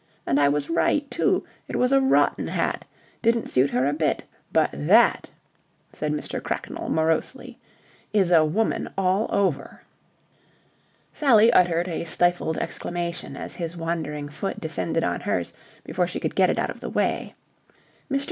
And 0.25 0.39
I 0.39 0.49
was 0.49 0.67
right, 0.67 1.05
too. 1.11 1.43
It 1.67 1.75
was 1.75 1.91
a 1.91 2.01
rotten 2.01 2.47
hat. 2.47 2.85
Didn't 3.21 3.51
suit 3.51 3.69
her 3.69 3.85
a 3.85 3.93
bit. 3.93 4.23
But 4.51 4.71
that," 4.73 5.29
said 5.93 6.11
Mr. 6.11 6.41
Cracknell, 6.41 6.89
morosely, 6.89 7.59
"is 8.11 8.31
a 8.31 8.43
woman 8.43 8.89
all 8.97 9.27
over!" 9.31 9.83
Sally 11.13 11.53
uttered 11.53 11.87
a 11.87 12.03
stifled 12.05 12.57
exclamation 12.57 13.35
as 13.37 13.53
his 13.53 13.77
wandering 13.77 14.27
foot 14.27 14.59
descended 14.59 15.03
on 15.03 15.21
hers 15.21 15.53
before 15.83 16.07
she 16.07 16.19
could 16.19 16.33
get 16.33 16.49
it 16.49 16.57
out 16.57 16.71
of 16.71 16.79
the 16.79 16.89
way. 16.89 17.35
Mr. 18.11 18.19